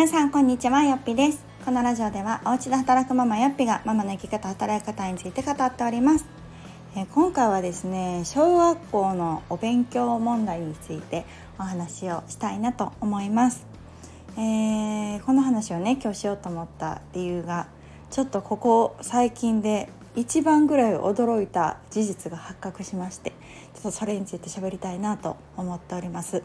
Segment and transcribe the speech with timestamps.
[0.00, 1.44] 皆さんこんにちはよっぴです。
[1.62, 6.24] このラジオではお家で働くママよっぴがママの生き方働き方について語っております、
[6.96, 11.26] え今回はですね小学校のお勉強問題について
[11.58, 13.66] お話をしたいなと思います、
[14.38, 17.68] えー、この話をね今日しようと思った理由が
[18.10, 26.42] ちょっとここ最近で一番ぐらい驚いた事実が発覚しましてちょっとそれについて喋りたいなと思っております。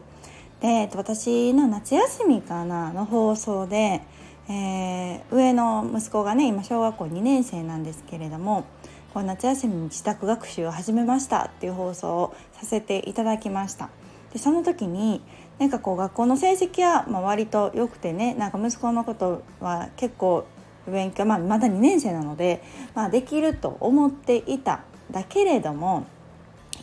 [0.60, 4.02] で私の夏休みかなの放送で、
[4.48, 8.64] えー、上の息子がね今小学校2年生なんですけれども
[9.12, 13.90] こう夏休みに自宅学習を始めましたっていう放送をさせていただきました。
[14.32, 15.22] でその時に
[15.58, 20.46] なんかこう学校の成績はまあ割と良くてねなんか息子のことは結構
[20.86, 22.62] 勉強、まあ、まだ2年生なので、
[22.94, 26.06] まあ、できると思っていただけれども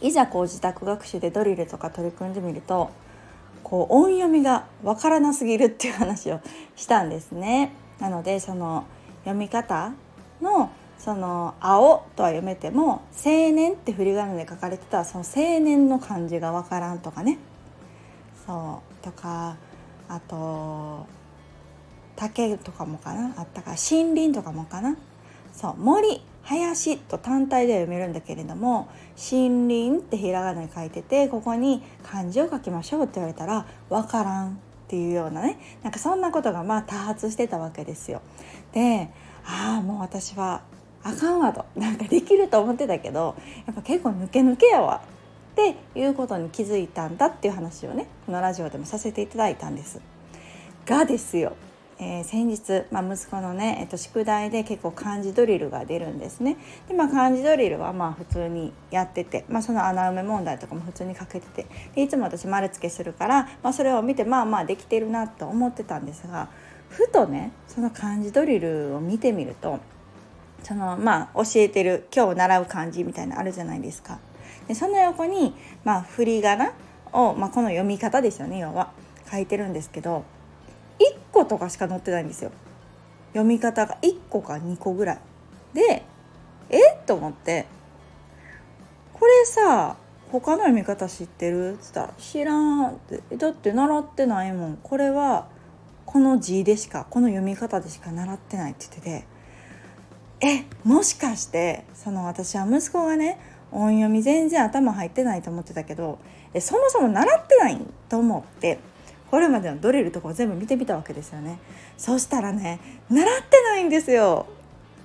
[0.01, 2.89] いざこう自宅学習でドリルとか取り組んでみると
[3.73, 6.41] こう音読みがわからなすぎるっていう話を
[6.75, 7.73] したんですね。
[7.99, 8.85] なのでその
[9.23, 9.93] 読み方
[10.43, 17.39] のその「青」とは読めても「青年」って振り仮名で書かれてたその青年の漢字がわからんとかね。
[18.45, 19.03] そう。
[19.03, 19.55] とか
[20.07, 21.07] あと
[22.15, 23.33] 竹とかもかな。
[23.37, 24.95] あったか森林とかもかな。
[25.51, 26.23] そう森。
[26.43, 28.89] 林と単体では読めるんだけれども
[29.31, 34.53] 森林ってひらがなに書いててここに漢字を書きましょうって言われたら分からんっ
[34.87, 38.21] ていうようなねなんかそんなことがまあ多発してたわけですよ。
[38.73, 39.09] で
[39.45, 40.61] ああもう私は
[41.03, 43.35] あかんわとなんかできると思ってたけど
[43.65, 45.01] やっぱ結構抜け抜けやわ
[45.53, 50.01] っていうことに気づいたんだっていう話をねこのラジオでもさせていただいたんです。
[50.85, 51.55] がですよ
[52.05, 56.57] えー、先日、まあ、息子のね、えっと、宿題で結構漢字ドリルが出るんですね。
[56.89, 66.49] でまあ漢字ドリルはまあ普通にやってて、まあ、その穴埋め問題とかも普通にかけててでいつも私丸付けするから、まあ、それを見てまあまあできてるなと思ってたんですが
[66.89, 69.79] ふとねその漢字ドリルを見てみると
[70.63, 74.19] そのまあ教えてる今日習う漢字みたいなのあるじゃないですか。
[74.67, 76.73] でその横に、まあ、振り仮名
[77.11, 78.91] を、まあ、この読み方ですよね要は
[79.29, 80.23] 書いてるんですけど
[81.45, 82.51] とかしか載ってないんですよ。
[83.33, 85.19] 読み方が1個か2個ぐらい。
[85.73, 86.03] で
[86.69, 86.77] え？
[86.77, 87.65] っと思って。
[89.13, 89.95] これさ
[90.31, 91.73] 他の読み方知ってる？
[91.73, 93.37] っつったら知らんって。
[93.37, 94.77] だって習ってないもん。
[94.81, 95.47] これは
[96.05, 99.25] この字でしかこの読み方でしか習ってないって言って
[100.41, 100.47] て。
[100.47, 100.65] え？
[100.83, 103.39] もしかしてその私は息子がね
[103.71, 106.19] 音読み全然頭入ってないと思ってたけど
[106.53, 107.79] えそもそも習ってない
[108.09, 108.77] と思って。
[109.33, 111.57] これまでのドリルとかを全部見てみたわけですよね。
[111.97, 112.79] そしたらね
[113.09, 114.45] 習ってないんですよ。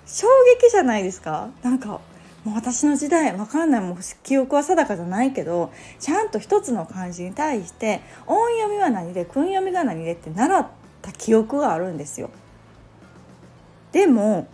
[0.06, 0.26] 衝
[0.60, 1.48] 撃じゃないですか？
[1.62, 2.02] なんか
[2.44, 3.80] もう私の時代わかんない。
[3.80, 10.66] もう記憶は定かじゃないけどちゃんと一つの漢字に対して音読みは何で訓読みが何でって習っ
[11.00, 12.28] た記憶があるんですよ。
[13.92, 14.46] でも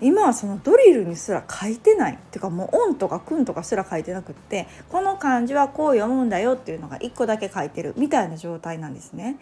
[0.00, 9.38] 今はそのドリルにすら書いてないっていうかもう「オン」とか「くん」とかすら書いてなくってこの漢字はこう読むんだよっていうのが1個だけ書いてるみたいな状態なんですね。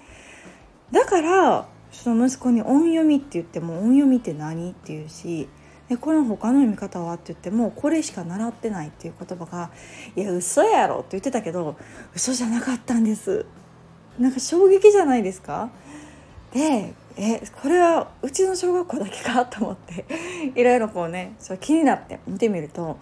[0.92, 5.48] だからその息子に「音読み」って言っても「音読みって何?」って言うし
[5.88, 9.70] でこの他の読み方はって言ってもこれしか習ってないっていう言葉が
[10.16, 11.76] 「いや嘘やろ」って言ってたけど
[12.14, 13.44] 嘘じゃなかったんです。
[14.18, 15.68] なんか衝撃じゃないですか？
[16.52, 20.04] でえこれはうちの小学校だけかと思って
[20.54, 22.98] いろいろこうねそれ気になって見てみると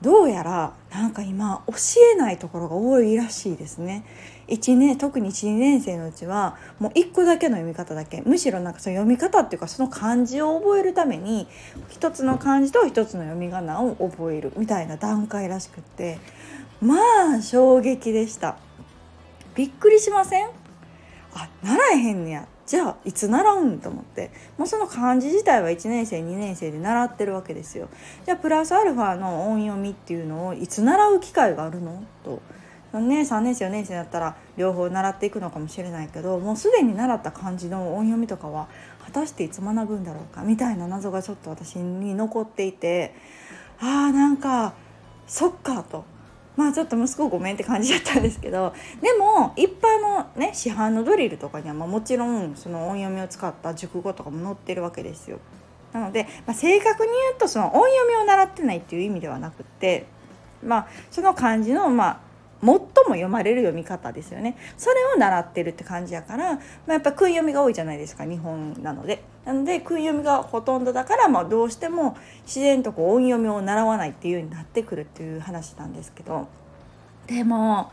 [0.00, 1.74] どうやらなんか今教
[2.14, 4.04] えないところが多いらしいですね。
[4.48, 11.46] 1年特に12年生のうちはもう1個だけの読み方だけむしろなんかその読み方っていうかその漢字を覚えるために
[11.88, 16.18] 一つの漢字と一つの読み仮名を覚えるみたいな段階らしくって
[16.80, 16.96] ま
[17.36, 18.56] あ衝撃でした。
[19.54, 20.48] びっくりしません？
[21.34, 24.30] あ習えへんねやじゃあいつ習うんと思って。
[24.56, 27.88] もうその漢字自体は1年生2年生で習ってるわけですよ。
[28.24, 32.00] じゃあプラスアルファの音読みっていうのをいつ習う機会があるの？
[32.22, 32.40] と。
[32.92, 38.68] ね、3年生4年生だったら両方習っていくのかもしれないけどもうすでに習った漢字の音読みとかは
[39.04, 40.42] 果たしていつ学ぶんだろうか？
[40.42, 43.16] みたいな謎がちょっと私に残っていて。
[43.80, 44.74] あーなんか
[45.26, 46.04] そっかと。
[46.60, 55.38] まあちょっと息子ごめんって感じだったんですけど でも一般のね市販のドリルとかにはまあもちろんその音読みを使った熟語とかも載ってるわけですよ。
[55.94, 60.04] なので、まあ、正確に言うとその音読みを習ってないっていう意味ではなくって
[60.62, 62.18] まあその漢字のまあ
[62.62, 64.56] 最も読まれる読み方ですよね。
[64.76, 69.22] それを習ってるって感じやから、まあ、やっぱ訓読みが多いじゃないですか日本なので。
[69.44, 76.48] なので訓読みがほとんどだから、まあ、どうしても自然とこう音読みを習わないっていうようになってくるっていう話なんですけど。
[77.26, 77.90] でも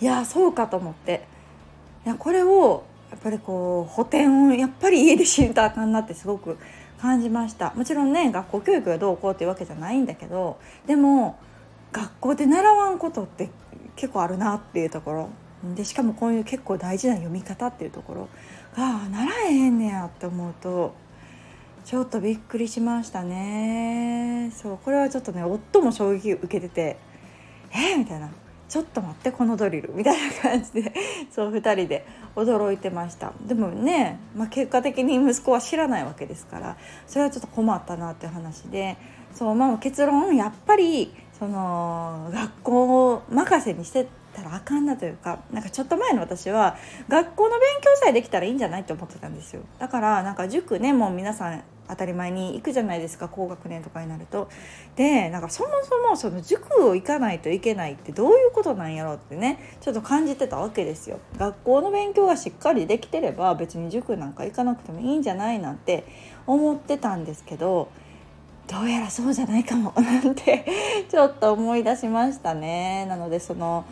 [0.00, 1.24] いやそうかと思って。
[2.04, 6.58] いやこれをやっぱりこう補填をやっぱり家でしんとあかんなってすごく
[7.00, 7.72] 感じました。
[7.74, 11.38] もちろんね学校教育がどうこうっていうわけじゃないんだけどでも
[11.92, 13.50] 学校で習わんことって
[13.96, 15.28] 結構あるなっていうところ。
[15.76, 18.28] でしかもこういう結構大事な読み方っていうところ
[18.76, 20.92] が習えへんねやって思うと
[21.84, 24.50] ちょっとびっくりしましたね。
[24.54, 26.96] そうこれはちょっとね夫も衝撃受けてて
[27.72, 28.30] 「えー、みたいな。
[28.72, 29.92] ちょっと待ってこのドリル。
[29.94, 30.94] みたいな感じで
[31.30, 33.34] そう2人で驚いてました。
[33.46, 38.96] でもね、まあ、結果的に息子は知らないわけですからそれはちょっと困ったなっていう話で
[39.34, 46.76] そう、まあ、結論やっぱりその学校を任せにしてたらあかんなというかなんかちょっと前の私は
[47.08, 54.48] 学校の勉強さえできたらいいんじゃないって思ってたんですよだからなんか塾ねもう皆さん当たり前に行くじゃないですか高学年とかになると。
[54.94, 61.18] でなんかそもそもその塾を行かないといけないってどういうことなんやろうってねちょっと感じてたわけですよ。
[61.38, 66.04] 学校の勉強がしっかりできてれば別に塾なんか行かなくてもいいんじゃないなんて
[66.46, 67.88] 思ってたんですけど
[68.72, 70.64] どうやらそうじゃないかもなんて
[71.10, 73.04] ちょっと思い出しましたね。
[73.06, 73.84] なのでその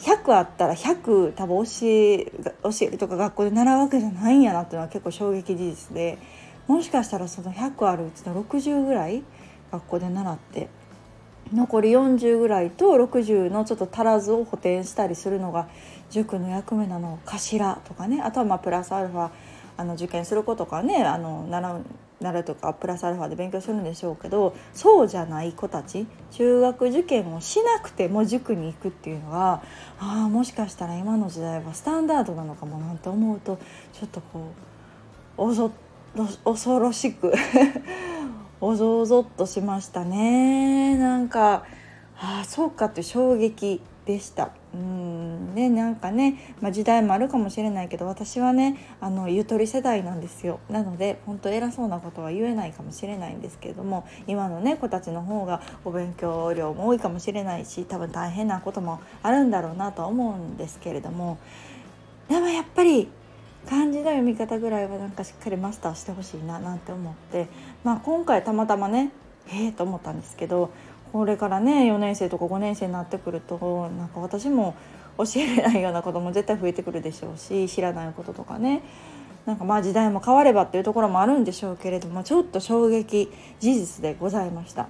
[0.00, 2.24] 100あったら100多分教え
[2.64, 6.18] 教えるとか学校で習うわけじゃないんやなっていうのは結構衝撃事実で
[6.66, 9.22] もしかしたらその100あるうちの60ぐらい
[9.70, 10.68] 学校で習って
[11.52, 15.68] 残り40ぐらいと60のちょっと足らずを補填したりするのが
[16.10, 19.30] 塾の役目なのかしらとかねあとはまあプラスアルファ
[19.80, 21.84] あの受験する子とかねあの習う
[22.20, 29.62] なるとかプラスアルファで勉強するんでしょうけどそうじゃない子たち中学受験をしなくても塾に行くっていうのは
[29.98, 33.58] ああもしかしたら今の時代はスタンダードなのかもなんて思うと
[33.94, 34.52] ちょっとこ
[35.38, 35.46] う
[36.44, 37.32] 恐ろしく
[38.60, 40.98] おぞおぞっとしましたね。
[40.98, 41.64] なんか
[42.22, 44.50] ああそうかって衝撃でした。
[44.74, 61.38] うんねなんかね、まあ、時代もあるかもしれないけど私はねあのゆとり世代なんですよなので本当偉そうなことは言えないかもしれないんですけれども今のね子たちの方がお勉強量も多いかもしれないし多分大変なこともあるんだろうなとは思うんですけれども
[62.28, 63.08] でもやっぱり
[63.68, 67.48] 漢字の読み方ぐらいはなんかしっかりマスターしてほしいななんて思って、
[67.82, 69.10] まあ、今回たまたまね
[69.52, 70.70] ええと思ったんですけど
[71.12, 74.74] これからね4年生とか5年生になってくるとなんか私も
[75.18, 78.82] 教えれないようなことも絶対増えてくるでしょうし知らないこととかね
[79.46, 84.88] なんかまあ時代も変わればっていうところもあるんでしょうけれどもちょっと衝撃事実でございました。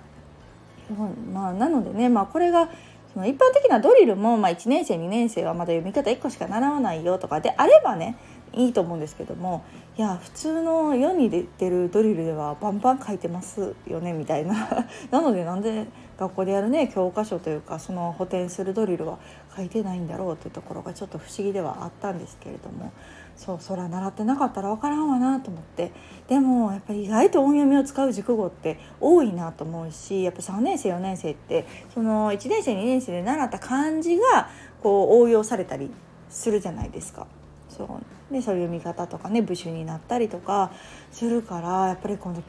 [1.32, 2.68] まあ、なのでね、まあ、これが
[3.12, 8.16] その一般的なドリルも、まあ、1年生2年生はまだ読み方1個しか習わないよとかであればね
[8.52, 9.64] いいと思うんですけども
[9.96, 15.86] いや普通の世に出てるドリルではバンバン書いてますよねみたいな なのでなんで
[16.20, 19.18] 学校でやるね教科書というかその補填するドリルは
[19.56, 22.92] 書いてないんだろうというところがちょっと不思議ではあったんですけれども
[23.36, 25.92] そうそら習ってなかったら分からんわなと思って
[26.28, 34.50] でもやっぱり意外と音読みを使う熟語って多いなと思うしやっぱ3年生4年生ってその1年生2年生で習った漢字が
[34.82, 35.90] こう応用されたり
[36.28, 37.26] するじゃないですか。
[37.68, 40.70] そうでそういう読み方とかね部首になったりとか
[41.10, 42.42] するからやっぱりこの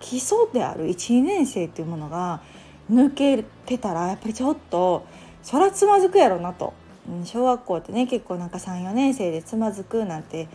[0.00, 2.42] 基礎である12年生っていうものが
[2.90, 5.06] 抜けてたらやっぱりちょっと
[5.42, 6.74] そらつまずくやろなと、
[7.08, 10.48] うん、小学校ってね結構なんか34年生でつまずくなんて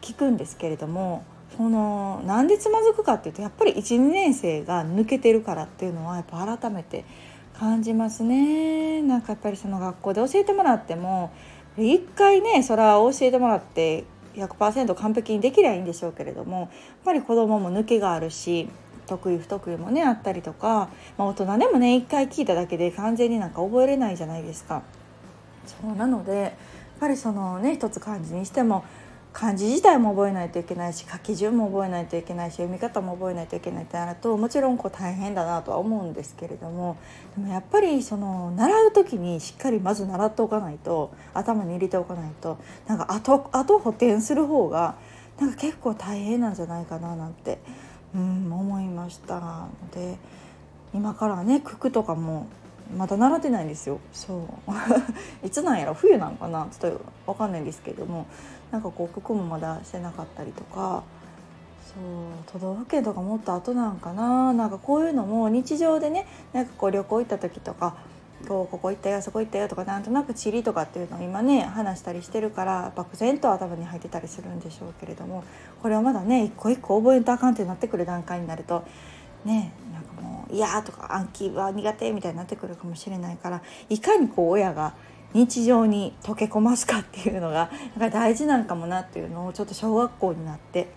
[0.00, 1.24] 聞くんですけれども
[1.56, 7.04] そのなんでつまずくかっていうとやっぱり12年生が抜けてるからっていうのはやっぱ改めて
[7.58, 9.02] 感じますね。
[9.02, 11.32] なんかやっぱりその学校で教えてもらっても
[11.76, 16.68] 一回ねそれは教えてもらって100%完璧にできりゃいいんでしょうけれどもやっ
[17.04, 18.68] ぱり子どもも抜けがあるし
[19.06, 24.82] 得意不得意もねあったりとか、まあ、大人でもね一回聞いただけで完全になんか覚えれないじゃないですか。
[25.66, 26.52] そうなのでやっ
[27.00, 28.84] ぱりそのね一つ漢字にしても
[29.32, 36.96] 漢字自体も覚えないといけないし書き順も覚えないといけないし読み方も覚えないといけないってなるともちろんこう大変だなとは思うんですけれども
[37.36, 44.96] でもやっぱりその習う時にしっかりまず習っておかないと頭に入れておかないとなんか後後補填する方が
[45.38, 47.58] なんか結構大変なんじゃないかななんて
[48.14, 49.40] うん思いました。
[49.40, 50.18] ので
[50.92, 52.46] 今からね九九とかも
[52.96, 54.00] まだ習ってないんですよ。
[54.12, 54.48] そ
[55.42, 55.46] う。
[55.46, 55.94] いつなんやろ？
[55.94, 56.66] 冬なのかな？
[56.72, 58.26] ちょっと分かんないんですけども。
[58.72, 61.02] なんかこう九九もまだしてなかったりとか。
[61.86, 62.02] そう
[62.52, 64.52] 都道府県とかもっと後なんかな？
[64.52, 67.96] なんかこういうのも日常でねなんかこう旅行行った時とか
[68.48, 75.44] こうここ行ったよそこ行ったよとかなんとなく地理とかっていうのを今ね話したりしてるから漠然と頭に入ってたりするんでしょうけれども
[75.82, 78.84] これはまだね一個一個覚えんとあかんってなってくる段階になると
[79.44, 84.94] ねなんかもう「いや」とか「暗記は苦手」みたいになってくるかもしれないからいかにこう親が
[85.32, 90.88] 日常に溶け込ますかっていうのがなんか大事なんかもなっていうのをちょっと小学校になって、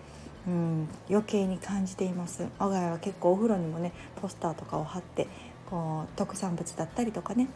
[0.48, 2.46] うん、余計に感じています。
[2.58, 5.28] 我が家は結構お風呂にもねポスターとかを貼って
[5.70, 7.48] こう特産物だったりとかね。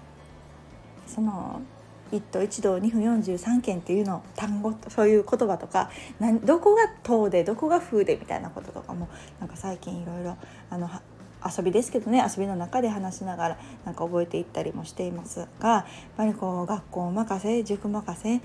[1.06, 1.62] その
[2.10, 5.90] 一都一道2分43件っていうの単語そういう言葉とか
[6.44, 9.08] どこが「唐でどこが「風」でみたいなこととかも
[9.40, 10.36] なんか最近いろいろ
[10.70, 10.88] あの
[11.44, 15.84] 遊びですけどね遊びの中で話しながらなんか覚えていったりもしていますがやっ
[16.16, 18.40] ぱりこう学校任せ塾任せ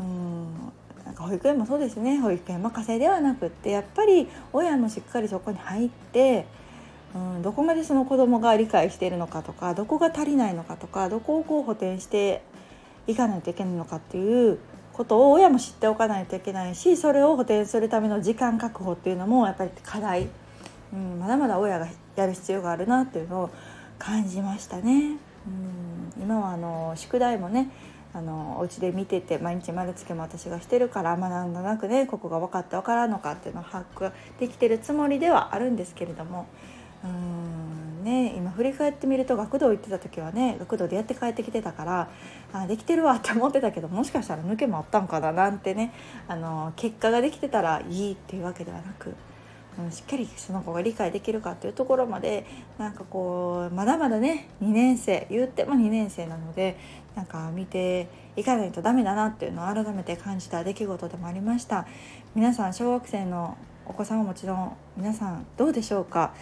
[0.00, 0.72] うん
[1.04, 2.20] なんか保育園もそうですね。
[2.20, 6.46] 保育園任せではなくってやっぱり親もしっかりそこに入って
[7.14, 12.42] うんどこまでその子供が理解しているのかとかどこが足りないのかとかどこをこう補填して
[13.06, 14.58] いかないといけないのかっていう
[14.92, 20.28] ことを親も知っておかないといけないしそれを補填するための時間確保っていうのもやっぱり課題、
[20.92, 23.50] うん、まだまだ親がやる必要があるなっていうのを
[23.98, 25.16] 感じましたね。
[25.46, 27.70] うん、今はあの宿題もね
[28.14, 36.46] あのお家で見てて毎日丸つけも私がしてるから学んだなくねここが分かって分からんのかっていうのを把握できてるつもりではあるんですけれども
[37.04, 42.10] うんね今振り返ってみると学童行ってた時はね学童でやって帰ってきてたから
[42.52, 45.92] あできてるわって思ってたけどもしかしたら抜けもあったんかななんてね
[46.28, 49.14] あの結果ができてたらいいっていうわけではなく。
[49.90, 52.44] しっかりその子が理解できるかっていうところまで
[52.76, 56.76] なんかこうまだまだね2年生言っても2年生なので
[57.16, 58.06] なんか見て
[58.36, 61.86] いかないとダメだなっていうのを改めて感じた出来事でもありました
[62.34, 63.56] 皆さん小学生の
[63.86, 66.34] お子さんはもちろん皆さんどうでしょうか？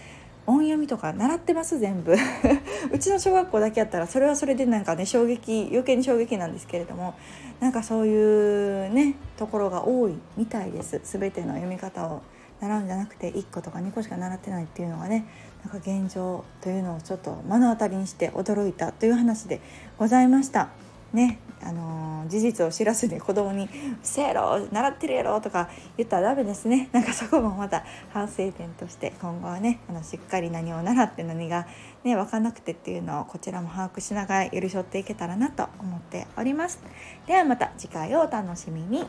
[0.51, 2.13] 音読みとか習ってます全部
[2.93, 7.15] うちの小学校だけやったらそれはそれでなんかね衝撃余計に衝撃なんですけれども
[7.61, 12.23] なんかそういうねところが多いみたいです全ての読み方を
[12.61, 15.25] 習うんじゃなくて1個とか2個しか習ってないっていうのがね
[15.65, 19.61] なんか現状というのをちょっと目の当たりにして驚いたという話で
[19.99, 20.90] ございました。
[21.13, 23.69] ねあのー、事実を知らずに子供に
[24.03, 31.67] 「せやろ習ってるやろ」とか言ったらダメですねなんかそこもまた反省点として今後はねあのしっかり何を習って何が、
[32.05, 36.81] ね、分かんなくてっていうのをこちらも把握しながら寄り添っていけたらなと思っております。
[37.27, 39.07] ではまた次回をお楽しみに。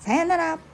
[0.00, 0.73] さよなら。